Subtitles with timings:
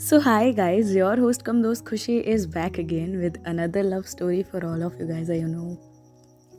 [0.00, 4.42] So, hi guys, your host Kam Dost Khushi is back again with another love story
[4.42, 5.30] for all of you guys.
[5.30, 5.74] I know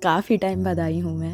[0.03, 1.33] काफ़ी time बाद आई हूँ मैं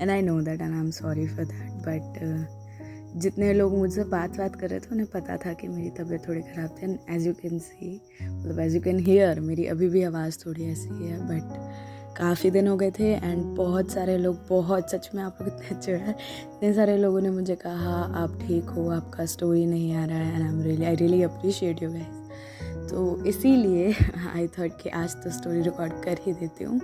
[0.00, 4.36] and I know that and I am sorry for that but जितने लोग मुझसे बात
[4.38, 7.26] बात कर रहे थे उन्हें पता था कि मेरी तबीयत थोड़ी ख़राब थी and as
[7.26, 11.18] you can see मतलब एज यू कैन हियर मेरी अभी भी आवाज़ थोड़ी ऐसी है
[11.28, 15.48] बट काफ़ी दिन हो गए थे एंड बहुत सारे लोग, बहुत सच में आप लोग
[15.48, 19.94] इतने अच्छे हैं। इतने सारे लोगों ने मुझे कहा, आप ठीक हो, आपका स्टोरी नहीं
[19.94, 23.92] आ रहा है and I am really I really appreciate you guys तो इसीलिए
[24.34, 26.80] आई थॉट कि आज तो स्टोरी रिकॉर्ड कर ही देती हूँ।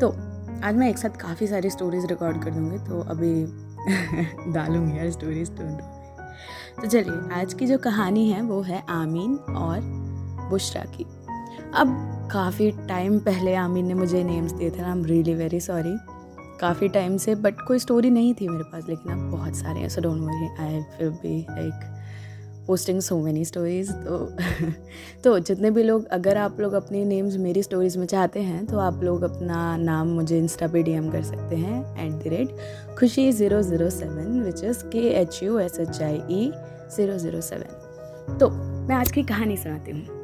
[0.00, 0.08] तो
[0.64, 3.32] आज मैं एक साथ काफ़ी सारी स्टोरीज़ रिकॉर्ड कर दूँगी तो अभी
[4.52, 5.70] डालूँगी यार स्टोरीज तो
[6.82, 9.80] तो चलिए, आज की जो कहानी है वो है आमीन और
[10.50, 11.06] बुशरा की।
[11.74, 15.96] अब काफ़ी टाइम पहले आमिर ने मुझे नेम्स दिए थे I am really very sorry
[16.60, 19.88] काफ़ी टाइम से बट कोई स्टोरी नहीं थी मेरे पास, लेकिन अब बहुत सारे हैं
[19.88, 21.92] so don't worry I will be like
[22.66, 24.18] posting so many stories तो
[25.24, 28.78] तो जितने भी लोग, अगर आप लोग अपनी नेम्स मेरी स्टोरीज में चाहते हैं तो
[28.78, 33.30] आप लोग अपना नाम मुझे इंस्टा पे डीएम कर सकते हैं at the rate Khushi
[33.32, 36.50] zero zero seven which is K H U S H I E
[36.96, 38.38] zero zero seven.
[38.38, 38.50] तो
[38.88, 40.15] मैं आज की कहानी सुनाती हूँ।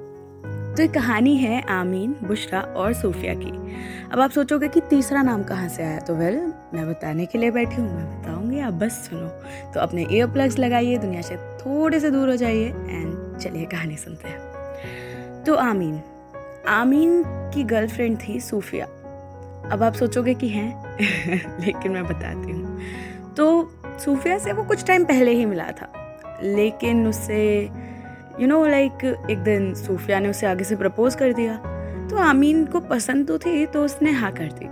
[0.77, 3.75] तो ये कहानी है आमीन, बुशरा और सूफिया की।
[4.13, 5.99] अब आप सोचोगे कि तीसरा नाम कहाँ से आया?
[5.99, 9.29] तो वेल, मैं बताने के लिए बैठी हूँ, मैं बताऊँगी, आप बस सुनो।
[9.73, 13.97] तो अपने ईयर प्लग्स लगाइए, दुनिया से थोड़े से दूर हो जाइए एंड चलिए कहानी
[13.97, 14.41] सुनते हैं।
[15.45, 16.01] तो आमीन
[16.69, 18.87] आमीन की गर्लफ्रेंड थी सूफिया।
[19.73, 20.99] अब आप सोचोगे कि हैं,
[21.61, 22.81] लेकिन मैं बताती हूँ।
[23.37, 25.93] तो सूफिया से वो कुछ टाइम पहले ही मिला था,
[26.43, 27.71] लेकिन उससे
[28.41, 31.57] यू नो लाइक एक दिन सूफिया ने उसे आगे से प्रपोज कर दिया।
[32.11, 34.67] तो आमीन को पसंद तो थी तो उसने हाँ कर दी।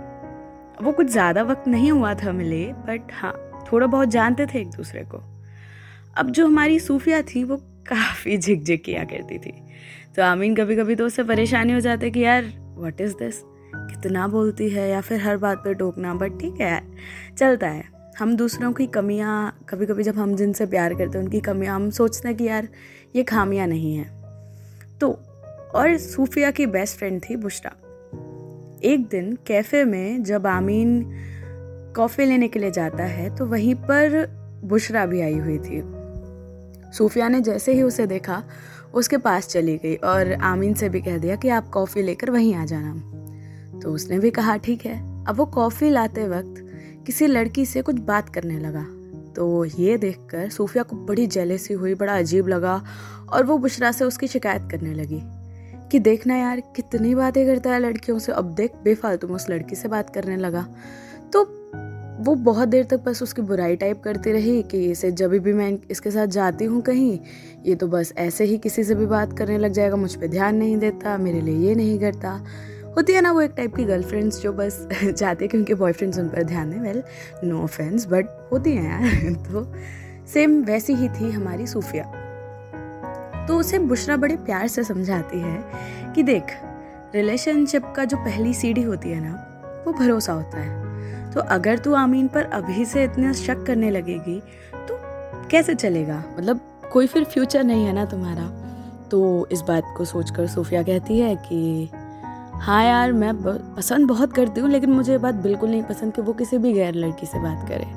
[0.83, 3.33] वो कुछ ज़्यादा वक्त नहीं हुआ था मिले बट हाँ
[3.71, 5.17] थोड़ा बहुत जानते थे एक दूसरे को।
[6.17, 9.53] अब जो हमारी सूफिया थी, वो काफ़ी झिकझिक किया करती थी।
[10.15, 13.41] तो आमीन कभी कभी तो उससे परेशानी हो जाती कि यार व्हाट इज़ दिस
[13.75, 16.13] कितना बोलती है या फिर हर बात पे टोकना?
[16.13, 16.83] बट ठीक है यार,
[17.37, 17.83] चलता है।
[18.19, 21.89] हम दूसरों की कमियाँ कभी कभी जब हम जिनसे प्यार करते हैं, उनकी कमियाँ, हम
[21.89, 22.67] सोचते हैं कि यार
[23.15, 24.09] ये खामियाँ नहीं हैं।
[25.01, 25.19] तो
[25.75, 27.71] और सूफिया की बेस्ट फ्रेंड थी बुशरा।
[28.83, 31.11] एक दिन कैफ़े में जब आमीन
[31.95, 34.25] कॉफ़ी लेने के लिए जाता है तो वहीं पर
[34.63, 35.81] बुशरा भी आई हुई थी।
[36.93, 38.43] सूफिया ने जैसे ही उसे देखा,
[38.93, 42.55] उसके पास चली गई और आमीन से भी कह दिया कि आप कॉफ़ी लेकर वहीं
[42.55, 42.93] आ जाना।
[43.79, 46.67] तो उसने भी कहा, ठीक है। अब वो कॉफ़ी लाते वक्त
[47.05, 48.85] किसी लड़की से कुछ बात करने लगा।
[49.35, 52.81] तो ये देखकर सूफिया को बड़ी जेलेसी हुई, बड़ा अजीब लगा
[53.29, 55.21] और वो बुशरा से उसकी शिकायत करने लगी
[55.91, 59.75] कि देखना यार, कितनी बातें करता है लड़कियों से। अब देख, बेफालतू में उस लड़की
[59.75, 60.65] से बात करने लगा।
[61.33, 61.43] तो
[62.23, 65.77] वो बहुत देर तक बस उसकी बुराई टाइप करती रही कि इसे जब भी मैं
[65.91, 67.19] इसके साथ जाती हूँ कहीं,
[67.65, 70.55] ये तो बस ऐसे ही किसी से भी बात करने लग जाएगा, मुझ पर ध्यान
[70.55, 72.39] नहीं देता, मेरे लिए ये नहीं करता।
[72.97, 74.87] होती है ना वो एक टाइप की गर्लफ्रेंड्स जो बस
[75.17, 77.03] चाहती है कि उनके बॉयफ्रेंड्स उन पर ध्यान दें। वेल
[77.43, 79.73] नो ऑफेंस बट होती हैं यार। तो
[80.27, 82.03] सेम वैसी ही थी हमारी सूफिया।
[83.47, 85.65] तो उसे बुशरा बड़े प्यार से समझाती है
[86.15, 86.43] कि देख
[87.15, 89.47] रिलेशनशिप का जो पहली सीढ़ी होती है ना,
[89.87, 90.91] वो भरोसा होता है।
[91.31, 94.39] तो अगर तू आमीन पर अभी से इतना शक करने लगेगी
[94.75, 94.97] तो
[95.47, 96.23] कैसे चलेगा?
[96.37, 96.59] मतलब
[96.91, 98.51] कोई फिर फ्यूचर नहीं है ना तुम्हारा।
[99.11, 101.89] तो इस बात को सोचकर सूफिया कहती है कि
[102.61, 103.33] हाँ यार, मैं
[103.75, 106.73] पसंद बहुत करती हूँ, लेकिन मुझे ये बात बिल्कुल नहीं पसंद कि वो किसी भी
[106.73, 107.87] गैर लड़की से बात करे।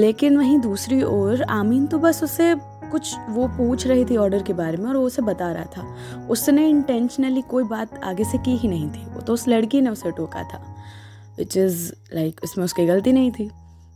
[0.00, 2.54] लेकिन वहीं दूसरी ओर, आमीन तो बस उसे
[2.90, 6.26] कुछ, वो पूछ रही थी ऑर्डर के बारे में और वो उसे बता रहा था।
[6.30, 9.90] उसने इंटेंशनली कोई बात आगे से की ही नहीं थी। वो तो उस लड़की ने
[9.90, 10.62] उसे टोका था
[11.38, 13.50] विच इज़ लाइक इसमें उसकी गलती नहीं थी।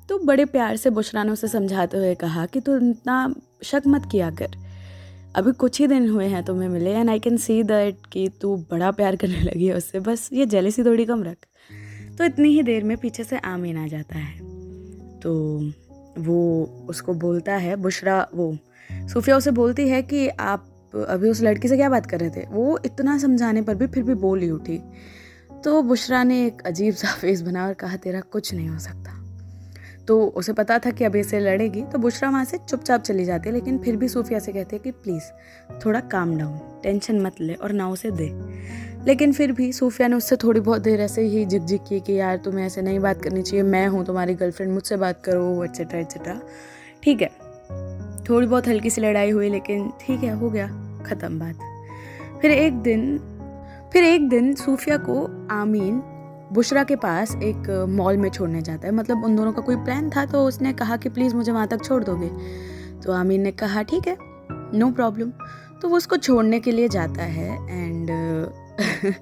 [0.09, 3.82] तो बड़े प्यार से बुशरा ने उसे समझाते हुए कहा कि तू तो इतना शक
[3.87, 4.64] मत किया कर।
[5.37, 8.56] अभी कुछ ही दिन हुए हैं तुम्हें मिले and I can see that कि तू
[8.56, 11.37] बड़ा प्यार करने लगी है उससे। बस ये जेलेसी थोड़ी कम रख।
[12.19, 14.39] तो इतनी ही देर में पीछे से आमीन आ जाता है।
[15.21, 15.61] तो
[16.19, 18.59] वो उसको बोलता है, बुशरा, वो
[18.93, 20.71] सूफिया उसे बोलती है कि आप
[21.09, 22.47] अभी उस लड़की से क्या बात कर रहे थे?
[22.50, 24.81] वो इतना समझाने पर भी फिर भी बोल ही उठी।
[25.64, 29.24] तो बुशरा ने एक अजीब सा फेस बना और कहा, तेरा कुछ नहीं हो सकता।
[30.09, 33.49] तो उसे पता था कि अब इसे लड़ेगी तो बुशरा वहाँ से चुपचाप चली जाती
[33.49, 35.31] है, लेकिन फिर भी सूफिया से कहती है कि प्लीज़
[35.85, 38.31] थोड़ा काम डाउन टेंशन मत ले और ना उसे दे।
[39.06, 42.12] लेकिन फिर भी सूफिया ने उससे थोड़ी बहुत देर ऐसे ही झिक झिक की कि
[42.12, 46.01] यार, तुम्हें ऐसे नहीं बात करनी चाहिए, मैं हूँ तुम्हारी गर्लफ्रेंड मुझसे बात करो एक्सेट्रा
[46.01, 46.41] एक्सेट्रा
[47.03, 47.29] ठीक है,
[48.29, 50.67] थोड़ी बहुत हल्की सी लड़ाई हुई, लेकिन ठीक है, हो गया,
[51.07, 53.19] ख़त्म बात। फिर एक दिन,
[53.93, 56.03] फिर एक दिन सूफिया को आमीन
[56.52, 60.11] बुशरा के पास एक मॉल में छोड़ने जाता है। मतलब उन दोनों का कोई प्लान
[60.11, 62.31] था तो उसने कहा कि प्लीज़ मुझे वहाँ तक छोड़ दोगे।
[63.00, 64.17] तो आमीन ने कहा, ठीक है,
[64.52, 65.31] नो प्रॉब्लम।
[65.82, 68.08] तो वो उसको छोड़ने के लिए जाता है एंड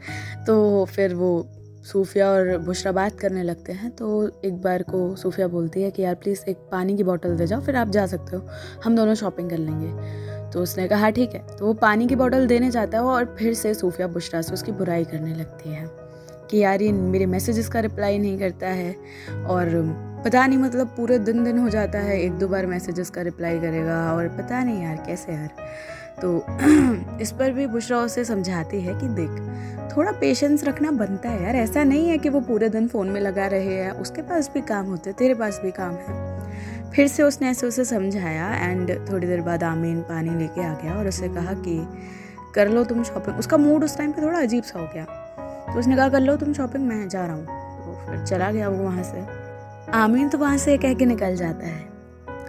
[0.46, 1.48] तो फिर वो
[1.84, 6.02] सूफिया और बुशरा बात करने लगते हैं। तो एक बार को सूफिया बोलती है कि,
[6.02, 8.46] यार, प्लीज़ एक पानी की बोतल दे जाओ, फिर आप जा सकते हो।
[8.84, 9.92] हम दोनों शॉपिंग कर लेंगे।
[10.50, 13.54] तो उसने कहा, ठीक है। तो वो पानी की बोतल देने जाता है और फिर
[13.54, 16.01] से सूफिया बुशरा से उसकी बुराई करने लगती है।
[16.52, 18.96] कि यार ये मेरे मैसेजेस का रिप्लाई नहीं करता है।
[19.46, 19.69] और
[20.25, 23.60] पता नहीं मतलब पूरे दिन दिन हो जाता है, एक दो बार मैसेजेस का रिप्लाई
[23.60, 25.50] करेगा और पता नहीं यार कैसे यार।
[26.22, 26.44] तो
[27.20, 29.31] इस पर भी बुशरा उसे समझाती है कि देख,
[29.96, 33.20] थोड़ा पेशेंस रखना बनता है यार। ऐसा नहीं है कि वो पूरे दिन फ़ोन में
[33.20, 36.43] लगा रहे हैं, उसके पास भी काम होते हैं, तेरे पास भी काम है।
[36.90, 40.94] फिर से उसने ऐसे उसे समझाया एंड थोड़ी देर बाद आमीन पानी लेके आ गया
[40.94, 41.88] और उसे कहा कि,
[42.54, 45.21] कर लो तुम शॉपिंग उसका मूड उस टाइम पे थोड़ा अजीब सा हो गया।
[45.67, 48.69] तो उसने कहा, कर लो, तुम शॉपिंग मैं जा रहा हूँ। तो फिर चला गया
[48.69, 49.25] वो वहाँ से।
[49.93, 51.82] आमीन तो वहाँ से कह के निकल जाता है।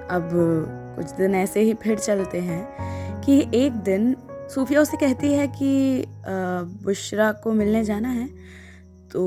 [0.09, 0.29] अब
[0.97, 4.15] कुछ दिन ऐसे ही फिर चलते हैं कि एक दिन
[4.55, 6.05] सूफिया उसे कहती है कि
[6.83, 8.27] बुशरा को मिलने जाना है।
[9.11, 9.23] तो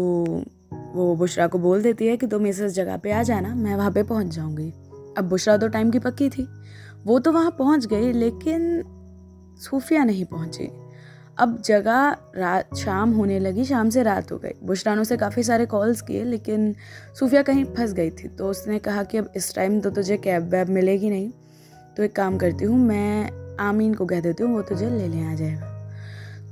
[0.95, 3.91] वो बुशरा को बोल देती है कि, तुम इस जगह पे आ जाना, मैं वहाँ
[3.91, 4.71] पे पहुँच जाऊँगी।
[5.19, 6.49] अब बुशरा तो टाइम की पक्की थी।
[7.05, 8.85] वो तो वहाँ पहुँच गई, लेकिन
[9.61, 10.71] सूफिया नहीं पहुँची।
[11.39, 15.67] अब जगह रात, शाम होने लगी, शाम से रात हो गई। बुशरानों से काफ़ी सारे
[15.67, 16.75] कॉल्स किए, लेकिन
[17.19, 20.49] सूफिया कहीं फंस गई थी तो उसने कहा कि अब इस टाइम तो तुझे कैब
[20.51, 21.31] वैब मिलेगी नहीं।
[21.97, 25.33] तो एक काम करती हूँ, मैं आमीन को कह देती हूँ, वो तुझे ले लेने
[25.33, 25.73] आ जाएगा।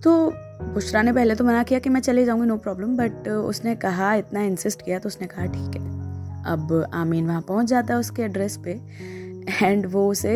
[0.05, 0.33] तो
[0.65, 4.15] बुशरा ने पहले तो मना किया कि मैं चले जाऊँगी नो प्रॉब्लम बट उसने कहा,
[4.15, 5.93] इतना इंसिस्ट किया तो उसने कहा, ठीक है।
[6.45, 8.81] अब आमीन वहाँ पहुँच जाता है उसके एड्रेस पे
[9.63, 10.35] एंड वो उसे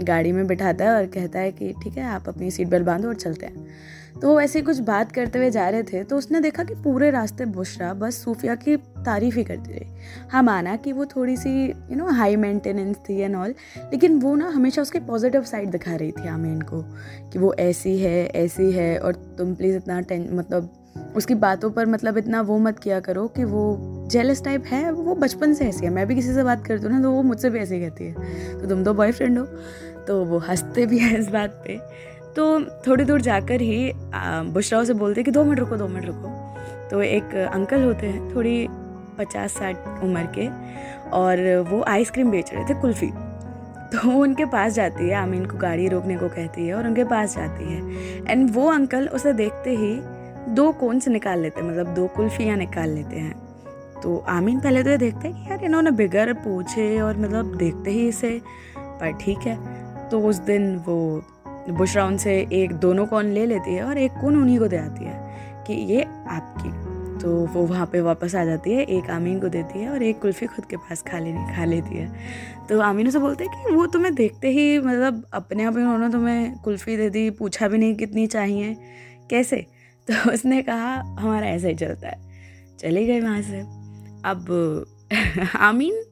[0.00, 3.08] गाड़ी में बिठाता है और कहता है कि, ठीक है, आप अपनी सीट बेल्ट बांधो
[3.08, 3.66] और चलते हैं।
[4.20, 7.10] तो वो ऐसे कुछ बात करते हुए जा रहे थे तो उसने देखा कि पूरे
[7.10, 9.86] रास्ते बुशरा, बस सूफिया की तारीफ़ ही करती रही।
[10.30, 14.34] हाँ माना कि वो थोड़ी सी यू नो हाई मेंटेनेंस थी एंड ऑल लेकिन वो
[14.36, 16.82] ना हमेशा उसके पॉजिटिव साइड दिखा रही थी आमीन को,
[17.30, 21.86] कि वो ऐसी है ऐसी है और तुम प्लीज़ इतना टें मतलब उसकी बातों पर
[21.86, 23.64] मतलब इतना वो मत किया करो कि वो
[24.10, 26.92] जेलस टाइप है, वो बचपन से ऐसी है। मैं भी किसी से बात करती हूँ
[26.92, 29.44] ना तो वो मुझसे भी ऐसे ही कहती है तो तुम तो बॉयफ्रेंड हो।
[30.06, 31.78] तो वो हँसते भी हैं इस बात पे।
[32.36, 33.92] तो थोड़ी दूर जाकर ही
[34.52, 36.28] बुशरा से बोलते कि, दो मिनट रुको, दो मिनट रुको।
[36.90, 38.66] तो एक अंकल होते हैं, थोड़ी
[39.18, 40.46] पचास साठ उम्र के,
[41.10, 43.10] और वो आइसक्रीम बेच रहे थे, कुल्फ़ी।
[43.92, 47.04] तो वो उनके पास जाती है, आमीन को गाड़ी रोकने को कहती है, और उनके
[47.04, 49.94] पास जाती है। एंड वो अंकल उसे देखते ही
[50.54, 53.49] दो कोन्स निकाल लेते हैं मतलब दो कुल्फियाँ निकाल लेते हैं।
[54.02, 57.90] तो आमीन पहले तो ये देखते हैं कि यार इन्होंने बिगर पूछे और मतलब देखते
[57.90, 58.40] ही इसे,
[58.78, 61.24] पर ठीक है। तो उस दिन वो
[61.70, 65.04] बुशरा उनसे एक दोनों कौन ले लेती है और एक कौन उन्हीं को दे आती
[65.04, 66.68] है कि ये आपकी।
[67.18, 70.20] तो वो वहाँ पे वापस आ जाती है, एक आमीन को देती है और एक
[70.20, 72.12] कुल्फ़ी खुद के पास खा लेनी, खा लेती है।
[72.68, 76.10] तो आमीन उसे बोलते हैं कि वो तुम्हें देखते ही मतलब अपने आप ही उन्होंने
[76.10, 78.76] तुम्हें कुल्फ़ी दे दी, पूछा भी नहीं कितनी चाहिए,
[79.30, 79.66] कैसे?
[80.08, 82.28] तो उसने कहा, हमारा ऐसा ही चलता है।
[82.78, 83.79] चले गए वहाँ से।
[84.24, 84.86] अब,
[85.56, 86.02] आमीन?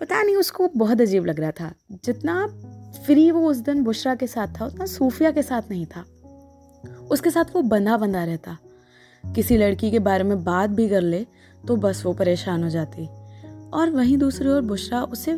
[0.00, 1.72] पता नहीं, उसको बहुत अजीब लग रहा था।
[2.04, 2.46] जितना
[3.06, 6.04] फ्री वो उस दिन बुशरा के साथ था, उतना सूफिया के साथ नहीं था।
[7.10, 8.58] उसके साथ वो बंधा बंधा रहता।
[9.26, 11.26] किसी लड़की के बारे में बात भी कर ले
[11.68, 13.06] तो बस वो परेशान हो जाती।
[13.70, 15.34] और वहीं दूसरी ओर बुशरा उसे,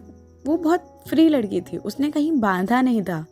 [0.47, 3.27] वो बहुत फ्री लड़की थी। उसने कहीं बांधा नहीं था।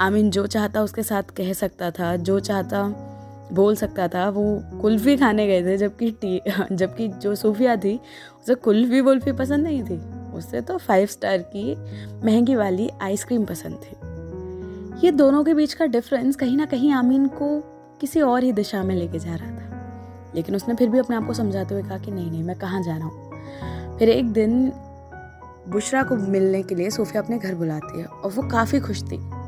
[0.00, 3.06] आमीन जो चाहता उसके साथ कह सकता था, जो चाहता
[3.52, 6.40] बोल सकता था, वो कुल्फ़ी खाने गए थे, जबकि टी,
[6.72, 8.00] जबकि जो सूफिया थी,
[8.40, 11.76] उसे कुल्फ़ी वुल्फ़ी पसंद नहीं थी। उसे तो फाइव स्टार की
[12.24, 14.10] महँगी वाली आइसक्रीम पसंद थी।
[15.06, 17.60] ये दोनों के बीच का डिफरेंस कहीं ना कहीं आमीन को
[18.00, 21.26] किसी और ही दिशा में लेके जा रहा था। लेकिन उसने फिर भी अपने आप
[21.26, 23.30] को समझाते हुए कहा कि नहीं नहीं, मैं कहाँ जा रहा हूँ।
[23.98, 24.72] फिर एक दिन
[25.68, 29.39] बुशरा को मिलने के लिए सोफिया अपने घर बुलाती है और वो काफ़ी खुश थी।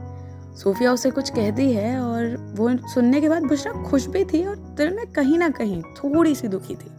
[0.56, 4.56] सोफिया उसे कुछ कहती है और वो सुनने के बाद बुशरा खुश भी थी और
[4.56, 6.90] दिल में कहीं ना कहीं थोड़ी सी दुखी थी।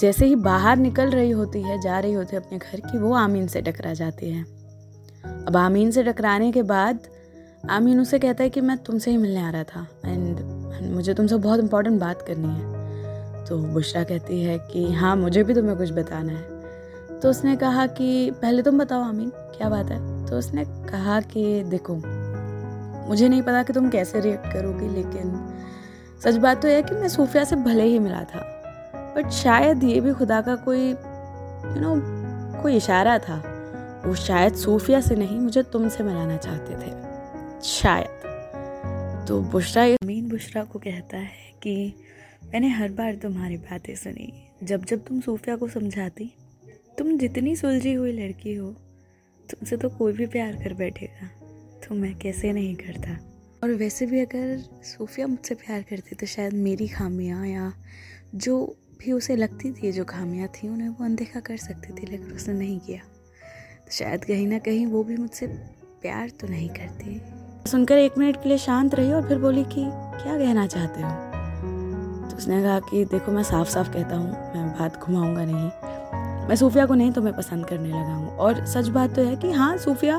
[0.00, 3.14] जैसे ही बाहर निकल रही होती है, जा रही होती है अपने घर की, वो
[3.14, 4.42] आमीन से टकरा जाती है।
[5.46, 6.98] अब आमीन से टकराने के बाद
[7.70, 10.40] आमीन उसे कहता है कि मैं तुमसे ही मिलने आ रहा था एंड
[10.92, 15.54] मुझे तुमसे बहुत इंपॉर्टेंट बात करनी है। तो बुशरा कहती है कि हाँ मुझे भी
[15.54, 16.62] तुम्हें कुछ बताना है।
[17.20, 20.26] तो उसने कहा कि पहले तुम बताओ आमीन, क्या बात है?
[20.26, 22.21] तो उसने कहा कि देखो
[23.08, 25.54] मुझे नहीं पता कि तुम कैसे रिएक्ट करोगी, लेकिन
[26.24, 28.48] सच बात तो यह कि मैं सूफिया से भले ही मिला था
[29.16, 31.94] बट शायद ये भी खुदा का कोई यू नो
[32.62, 33.42] कोई इशारा था।
[34.06, 36.90] वो शायद सूफिया से नहीं, मुझे तुमसे मिलाना चाहते थे।
[37.62, 41.94] शायद। तो बुशरा अमीन बुशरा को कहता है कि
[42.44, 44.32] मैंने हर बार तुम्हारी बातें सुनी।
[44.62, 46.32] जब जब तुम सूफिया को समझाती,
[46.98, 48.70] तुम जितनी सुलझी हुई लड़की हो,
[49.50, 51.41] तुमसे तो कोई भी प्यार कर बैठेगा।
[51.88, 53.12] तो मैं कैसे नहीं करता।
[53.64, 57.72] और वैसे भी अगर सूफिया मुझसे प्यार करती तो शायद मेरी खामियाँ या
[58.34, 62.32] जो भी उसे लगती थी, जो खामियाँ थी, उन्हें वो अनदेखा कर सकती थी, लेकिन
[62.32, 62.98] उसने नहीं किया।
[63.84, 65.46] तो शायद कहीं ना कहीं वो भी मुझसे
[66.02, 67.20] प्यार तो नहीं करती।
[67.70, 69.84] सुनकर एक मिनट के लिए शांत रही और फिर बोली कि,
[70.22, 71.10] क्या कहना चाहते हो?
[72.30, 75.70] तो उसने कहा कि, देखो, मैं साफ़ साफ़ कहता हूँ, मैं बात घुमाऊँगा नहीं।
[76.48, 79.36] मैं सूफिया को नहीं तो मैं पसंद करने लगा हूँ। और सच बात तो है
[79.36, 80.18] कि हाँ सूफिया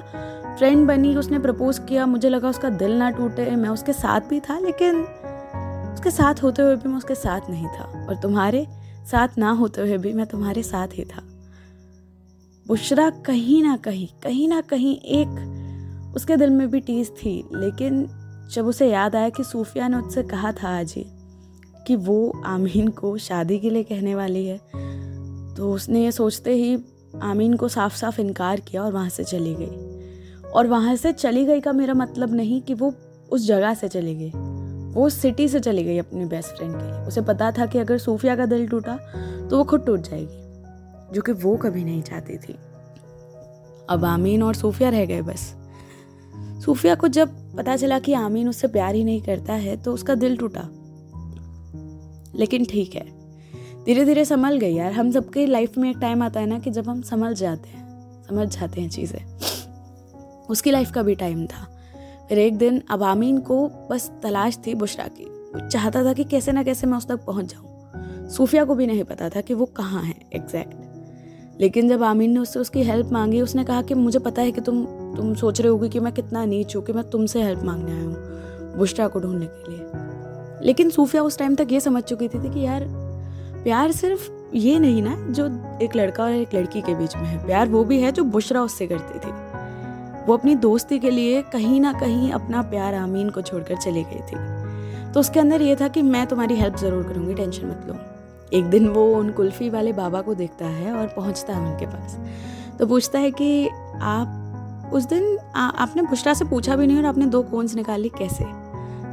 [0.58, 4.40] फ्रेंड बनी, उसने प्रपोज किया, मुझे लगा उसका दिल ना टूटे, मैं उसके साथ भी
[4.40, 5.02] था, लेकिन
[5.94, 8.66] उसके साथ होते हुए भी मैं उसके साथ नहीं था। और तुम्हारे
[9.12, 11.22] साथ ना होते हुए भी मैं तुम्हारे साथ ही था।
[12.66, 18.08] बुशरा कहीं ना कहीं कहीं ना कहीं एक उसके दिल में भी टीस थी, लेकिन
[18.54, 21.06] जब उसे याद आया कि सूफिया ने उससे कहा था आज ही
[21.88, 24.60] कि वो आमीन को शादी के लिए कहने वाली है
[25.58, 26.78] तो उसने ये सोचते ही
[27.22, 31.46] आमीन को साफ़ साफ़ इनकार किया और वहाँ से चली गई। और वहाँ से चली
[31.46, 32.94] गई का मेरा मतलब नहीं कि वो
[33.32, 34.30] उस जगह से चली गई।
[34.94, 37.80] वो उस सिटी से चली गई अपनी बेस्ट फ्रेंड के लिए। उसे पता था कि
[37.80, 38.98] अगर सूफिया का दिल टूटा
[39.50, 42.56] तो वो खुद टूट जाएगी, जो कि वो कभी नहीं चाहती थी।
[43.90, 45.56] अब आमीन और सूफिया रह गए बस।
[46.66, 50.16] सूफिया को जब पता चला कि आमीन उससे प्यार ही नहीं करता है तो उसका
[50.16, 50.70] दिल टूटा।
[52.36, 53.23] लेकिन ठीक है।
[53.86, 56.72] धीरे धीरे संभल गई यार। हम सबके लाइफ में एक टाइम आता है ना कि
[56.72, 59.38] जब हम समझ जाते हैं समझ जाते हैं चीज़ें।
[60.50, 61.68] उसकी लाइफ का भी टाइम था।
[62.30, 66.52] फिर एक दिन अबामीन को बस तलाश थी बुशरा की। वो चाहता था कि कैसे
[66.52, 69.66] ना कैसे मैं उस तक पहुँच जाऊँ। सूफिया को भी नहीं पता था कि वो
[69.66, 70.74] कहाँ है एग्जैक्ट
[71.62, 74.62] लेकिन जब आमीन ने उससे उसकी हेल्प मांगी उसने कहा कि मुझे पता है कि
[74.62, 74.86] तुम
[75.18, 78.04] तुम सोच रहे होगी कि मैं कितना नीच हूँ कि मैं तुमसे हेल्प मांगने आया
[78.04, 79.86] हूँ बुशरा को ढूँढने के लिए।
[80.66, 83.03] लेकिन सूफिया उस टाइम तक ये समझ चुकी थी, थी कि यार
[83.64, 85.46] प्यार सिर्फ़ ये नहीं ना जो
[85.82, 88.62] एक लड़का और एक लड़की के बीच में है। प्यार वो भी है जो बुशरा
[88.62, 89.32] उससे करती थी।
[90.28, 94.20] वो अपनी दोस्ती के लिए कहीं ना कहीं अपना प्यार आमीन को छोड़कर चली गई
[94.22, 97.96] थी। तो उसके अंदर ये था कि मैं तुम्हारी हेल्प ज़रूर करूँगी टेंशन मत लो।
[98.58, 102.18] एक दिन वो उन कुल्फ़ी वाले बाबा को देखता है और पहुँचता है उनके पास।
[102.80, 103.68] तो पूछता है कि
[104.02, 108.10] आप उस दिन आ, आपने बुशरा से पूछा भी नहीं और आपने दो कोन्स निकाली
[108.10, 108.44] कैसे?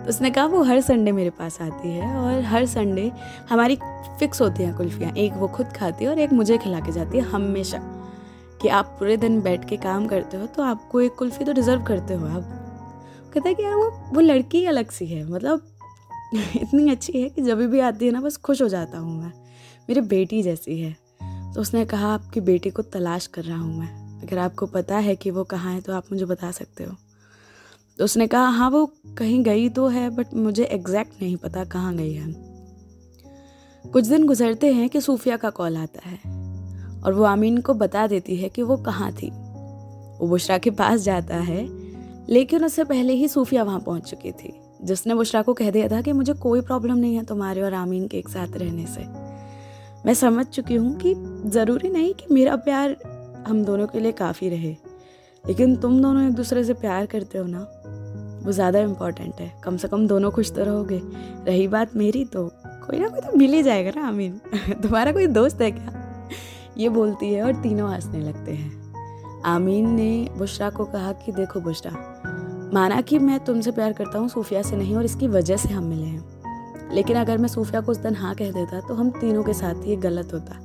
[0.02, 3.12] तो उसने कहा, वो हर संडे मेरे पास आती है और हर संडे
[3.50, 3.76] हमारी
[4.20, 7.18] फिक्स होती हैं कुल्फियाँ। एक वो खुद खाती है और एक मुझे खिला के जाती
[7.18, 7.96] है हमेशा।
[8.62, 11.82] कि आप पूरे दिन बैठ के काम करते हो तो आपको एक कुल्फ़ी तो डिज़र्व
[11.82, 12.42] करते हो आप।
[13.34, 15.66] कहता है कि यार, वो वो लड़की अलग सी है। मतलब
[16.56, 19.32] इतनी अच्छी है कि जब भी आती है ना, बस खुश हो जाता हूँ मैं।
[19.88, 20.96] मेरी बेटी जैसी है।
[21.54, 25.16] तो उसने कहा, आपकी बेटी को तलाश कर रहा हूँ मैं। अगर आपको पता है
[25.16, 26.96] कि वो कहाँ है तो आप मुझे बता सकते हो।
[28.00, 28.84] तो उसने कहा हाँ वो
[29.18, 32.32] कहीं गई तो है बट मुझे एग्जैक्ट नहीं पता कहाँ गई है।
[33.84, 36.18] कुछ दिन गुजरते हैं कि सूफिया का कॉल आता है
[37.02, 41.00] और वो आमीन को बता देती है कि वो कहाँ थी। वो बुशरा के पास
[41.00, 41.66] जाता है,
[42.28, 44.52] लेकिन उससे पहले ही सूफिया वहाँ पहुँच चुकी थी,
[44.82, 48.06] जिसने बुशरा को कह दिया था कि मुझे कोई प्रॉब्लम नहीं है तुम्हारे और आमीन
[48.08, 49.04] के एक साथ रहने से।
[50.06, 51.14] मैं समझ चुकी हूँ कि
[51.50, 52.96] ज़रूरी नहीं कि मेरा प्यार
[53.48, 54.76] हम दोनों के लिए काफ़ी रहे,
[55.44, 57.66] लेकिन तुम दोनों एक दूसरे से प्यार करते हो ना।
[58.42, 61.00] वो ज़्यादा इम्पोर्टेंट है। कम से कम दोनों खुश तो रहोगे।
[61.46, 62.50] रही बात मेरी तो
[62.86, 64.40] कोई ना कोई तो मिल ही जाएगा ना आमीन
[64.82, 65.92] तुम्हारा कोई दोस्त है क्या?
[66.78, 71.60] ये बोलती है और तीनों हंसने लगते हैं। आमीन ने बुशरा को कहा कि देखो
[71.60, 71.92] बुशरा,
[72.74, 75.84] माना कि मैं तुमसे प्यार करता हूँ, सूफिया से नहीं, और इसकी वजह से हम
[75.84, 79.42] मिले हैं। लेकिन अगर मैं सूफिया को उस दिन हाँ कह देता तो हम तीनों
[79.42, 80.60] के साथ ये गलत होता।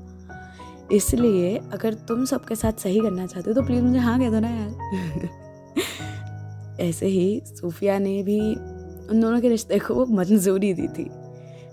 [0.91, 4.39] इसलिए अगर तुम सबके साथ सही करना चाहते हो तो प्लीज़ मुझे हाँ कह दो
[4.39, 5.29] ना यार।
[6.79, 8.39] ऐसे ही सूफिया ने भी
[9.10, 11.12] उन दोनों के रिश्ते को मंजूरी दी थी।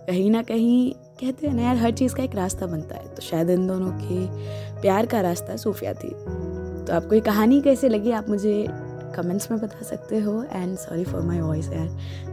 [0.06, 3.22] कहीं ना कहीं कहते हैं ना यार, हर चीज़ का एक रास्ता बनता है। तो
[3.22, 4.26] शायद इन दोनों के
[4.80, 6.08] प्यार का रास्ता सूफिया थी।
[6.84, 8.66] तो आपको ये कहानी कैसे लगी, आप मुझे
[9.16, 11.88] कमेंट्स में बता सकते हो। And sorry for my voice यार।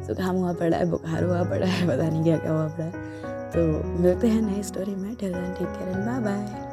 [0.07, 2.85] तो काम हुआ पड़ा है, बुखार हुआ पड़ा है, पता नहीं क्या क्या हुआ पड़ा
[2.85, 2.93] है।
[3.49, 6.68] तो मिलते हैं नई स्टोरी में। Take care and bye bye